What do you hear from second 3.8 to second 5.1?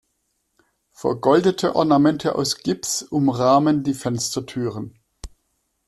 die Fenstertüren.